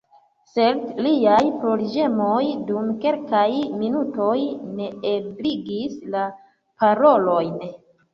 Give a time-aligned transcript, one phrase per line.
[0.51, 0.77] Sed
[1.07, 3.41] liaj plorĝemoj dum kelkaj
[3.81, 4.37] minutoj
[4.79, 6.25] neebligis la
[6.85, 7.55] parolojn.